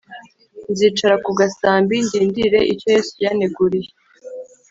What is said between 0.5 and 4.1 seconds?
nzicara kugasambi ndindire icyo yesu yaneguriye